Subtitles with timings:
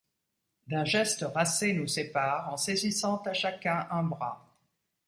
[0.65, 4.51] D'un geste racé nous sépare en saisissant à chacun un bras.